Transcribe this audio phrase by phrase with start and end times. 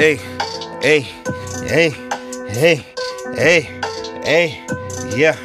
[0.00, 0.16] Hey,
[0.80, 1.00] hey,
[1.68, 1.90] hey,
[2.48, 2.86] hey,
[3.34, 3.60] hey,
[4.24, 4.64] hey,
[5.14, 5.36] yeah.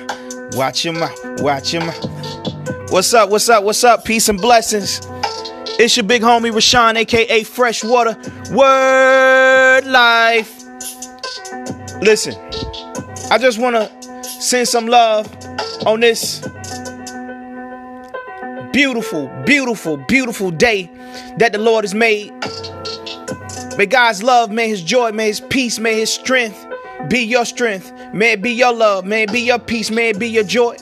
[0.53, 2.89] Watch mouth, watch mouth.
[2.89, 4.05] What's up, what's up, what's up?
[4.05, 5.01] Peace and blessings.
[5.77, 8.15] It's your big homie Rashawn, aka Freshwater
[8.53, 10.63] Word Life.
[12.01, 12.35] Listen,
[13.31, 15.27] I just want to send some love
[15.85, 16.39] on this
[18.71, 20.89] beautiful, beautiful, beautiful day
[21.39, 22.31] that the Lord has made.
[23.77, 26.65] May God's love, may His joy, may His peace, may His strength
[27.09, 27.91] be your strength.
[28.13, 30.77] May it be your love, may it be your peace, may it be your joy.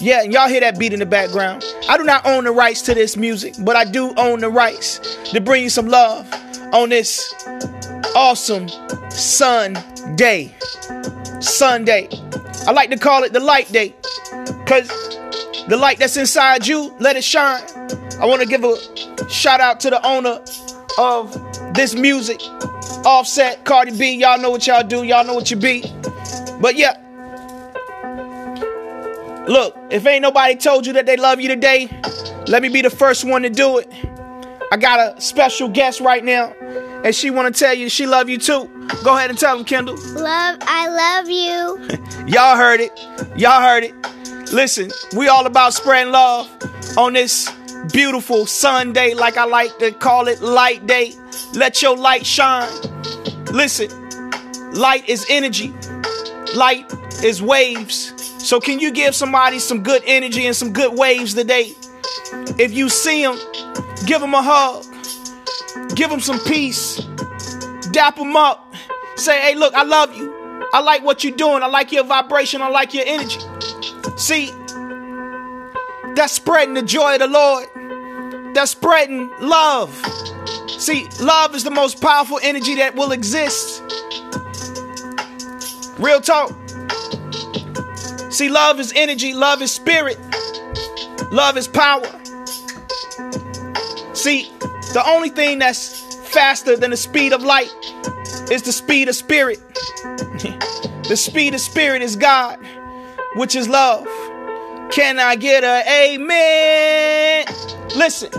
[0.00, 1.64] Yeah, and y'all hear that beat in the background.
[1.88, 4.98] I do not own the rights to this music, but I do own the rights
[5.32, 6.32] to bring you some love
[6.72, 7.32] on this
[8.14, 8.68] awesome
[9.10, 10.54] Sunday.
[11.40, 12.08] Sunday.
[12.66, 13.94] I like to call it the light day
[14.64, 14.88] because
[15.68, 17.62] the light that's inside you, let it shine.
[18.20, 18.76] I want to give a
[19.28, 20.40] shout out to the owner
[20.98, 21.32] of
[21.74, 22.40] this music.
[23.04, 25.82] Offset, Cardi B, y'all know what y'all do, y'all know what you be.
[26.60, 26.98] But yeah.
[29.48, 31.88] Look, if ain't nobody told you that they love you today,
[32.46, 33.92] let me be the first one to do it.
[34.70, 36.54] I got a special guest right now,
[37.04, 38.68] and she want to tell you she love you too.
[39.04, 39.96] Go ahead and tell them, Kendall.
[40.14, 42.26] Love, I love you.
[42.26, 42.92] Y'all heard it.
[43.36, 43.94] Y'all heard it.
[44.52, 46.48] Listen, we all about spreading love
[46.96, 47.50] on this
[47.90, 51.14] beautiful Sunday, like I like to call it, light day.
[51.54, 52.70] Let your light shine.
[53.52, 53.90] Listen,
[54.72, 55.72] light is energy,
[56.54, 58.12] light is waves.
[58.42, 61.74] So, can you give somebody some good energy and some good waves today?
[62.58, 63.38] If you see them,
[64.06, 64.84] give them a hug,
[65.94, 66.96] give them some peace,
[67.90, 68.74] dap them up.
[69.16, 70.32] Say, hey, look, I love you.
[70.72, 71.62] I like what you're doing.
[71.62, 72.62] I like your vibration.
[72.62, 73.38] I like your energy.
[74.16, 74.50] See,
[76.14, 78.54] that's spreading the joy of the Lord.
[78.54, 79.94] That's spreading love.
[80.68, 83.82] See, love is the most powerful energy that will exist.
[85.98, 86.50] Real talk.
[88.32, 90.18] See, love is energy, love is spirit,
[91.30, 92.02] love is power.
[94.14, 94.50] See,
[94.92, 97.72] the only thing that's faster than the speed of light
[98.50, 99.60] is the speed of spirit.
[101.08, 102.58] the speed of spirit is God,
[103.36, 104.06] which is love.
[104.92, 107.46] Can I get a amen?
[107.96, 108.30] Listen,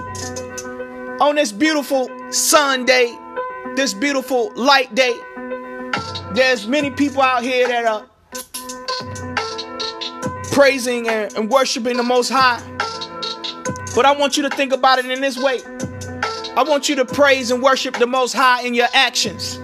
[1.19, 3.17] on this beautiful Sunday,
[3.75, 5.19] this beautiful light day,
[6.35, 8.05] there's many people out here that are
[10.51, 12.61] praising and, worshiping the Most High.
[13.95, 15.59] But I want you to think about it in this way.
[16.55, 19.59] I want you to praise and worship the Most High in your actions.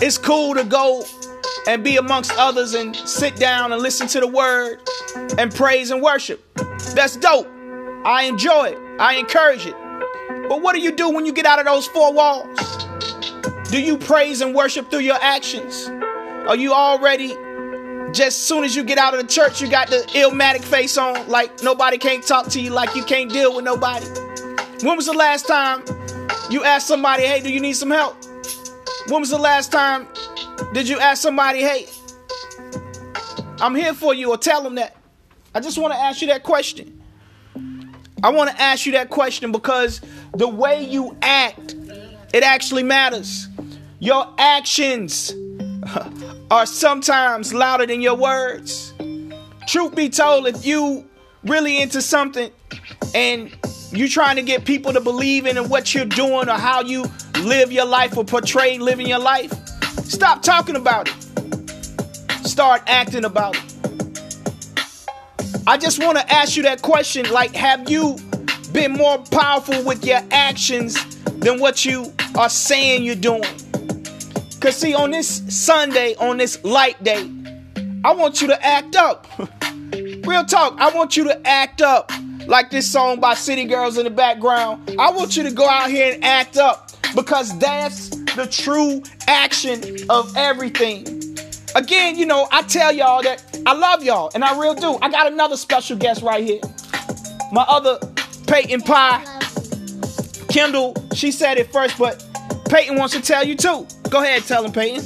[0.00, 1.04] It's cool to go
[1.66, 4.80] and be amongst others and sit down and listen to the word
[5.38, 6.42] and praise and worship.
[6.94, 7.46] That's dope.
[8.04, 8.78] I enjoy it.
[9.00, 9.74] I encourage it.
[10.48, 12.58] But what do you do when you get out of those four walls?
[13.70, 15.88] Do you praise and worship through your actions?
[16.46, 17.34] Are you already
[18.12, 20.96] just as soon as you get out of the church, you got the illmatic face
[20.96, 24.06] on, like nobody can't talk to you, like you can't deal with nobody?
[24.82, 25.82] When was the last time
[26.50, 28.16] you asked somebody, hey, do you need some help?
[29.08, 30.06] When was the last time
[30.72, 31.86] did you ask somebody, hey,
[33.60, 34.96] I'm here for you, or tell them that?
[35.54, 37.00] I just want to ask you that question.
[38.22, 40.00] I want to ask you that question because
[40.32, 41.74] the way you act,
[42.32, 43.48] it actually matters.
[44.00, 45.34] Your actions
[46.50, 48.94] are sometimes louder than your words.
[49.66, 51.08] Truth be told, if you
[51.44, 52.50] really into something
[53.14, 53.54] and
[53.92, 57.04] you're trying to get people to believe in what you're doing or how you
[57.40, 59.52] live your life or portray living your life,
[60.02, 62.46] stop talking about it.
[62.46, 63.74] Start acting about it.
[65.66, 68.16] I just want to ask you that question like, have you
[68.72, 70.94] been more powerful with your actions
[71.38, 73.44] than what you are saying you're doing?
[74.54, 77.30] Because, see, on this Sunday, on this light day,
[78.04, 79.26] I want you to act up.
[80.26, 82.12] Real talk, I want you to act up
[82.46, 84.96] like this song by City Girls in the background.
[84.98, 86.83] I want you to go out here and act up
[87.14, 91.38] because that's the true action of everything.
[91.74, 94.98] Again, you know, I tell y'all that I love y'all, and I real do.
[95.02, 96.60] I got another special guest right here.
[97.52, 97.98] My other
[98.46, 99.24] Peyton Pie,
[100.48, 102.24] Kendall, she said it first, but
[102.68, 103.86] Peyton wants to tell you too.
[104.10, 105.04] Go ahead, tell him, Peyton.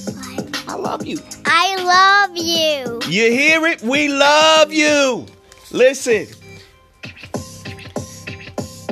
[0.69, 1.19] I love you.
[1.47, 3.01] I love you.
[3.11, 3.81] You hear it?
[3.83, 5.27] We love you.
[5.71, 6.27] Listen,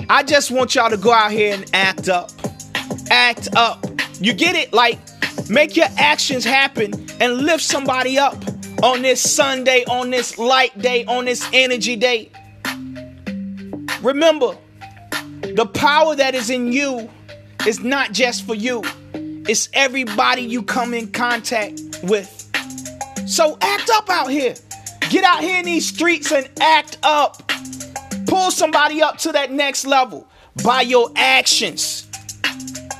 [0.09, 2.31] I just want y'all to go out here and act up.
[3.17, 3.83] Act up.
[4.21, 4.75] You get it?
[4.75, 4.99] Like,
[5.49, 8.37] make your actions happen and lift somebody up
[8.83, 12.31] on this Sunday, on this light day, on this energy day.
[14.03, 14.59] Remember,
[15.41, 17.09] the power that is in you
[17.67, 18.83] is not just for you,
[19.49, 22.51] It's everybody you come in contact with.
[23.27, 24.55] So act up out here.
[25.09, 27.51] Get out here in these streets and act up.
[28.27, 30.27] Pull somebody up to that next level
[30.65, 31.96] by your actions.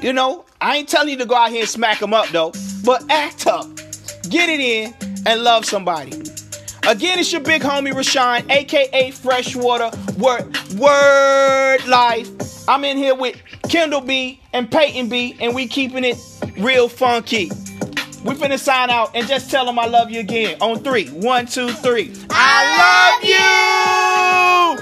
[0.01, 2.53] You know, I ain't telling you to go out here and smack them up though,
[2.85, 3.67] but act up.
[4.29, 4.95] Get it in
[5.27, 6.13] and love somebody.
[6.87, 12.29] Again, it's your big homie Rashawn, aka Freshwater Word Word Life.
[12.69, 13.37] I'm in here with
[13.69, 16.17] Kendall B and Peyton B, and we keeping it
[16.59, 17.51] real funky.
[18.25, 21.09] We finna sign out and just tell them I love you again on three.
[21.09, 22.13] One, two, three.
[22.31, 23.21] I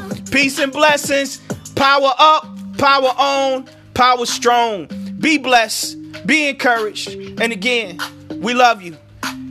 [0.00, 0.24] love you.
[0.30, 1.40] Peace and blessings.
[1.74, 2.46] Power up,
[2.78, 4.88] power on, power strong.
[5.24, 7.08] Be blessed, be encouraged.
[7.40, 7.98] And again,
[8.28, 8.98] we love you.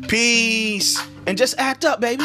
[0.07, 1.01] Peace.
[1.25, 2.23] And just act up, baby.